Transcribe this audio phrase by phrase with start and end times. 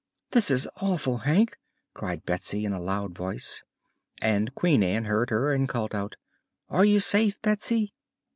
[0.31, 1.59] "This is awful, Hank!"
[1.93, 3.63] cried Betsy in a loud voice,
[4.19, 6.15] and Queen Ann heard her and called out:
[6.69, 7.93] "Are you safe, Betsy?"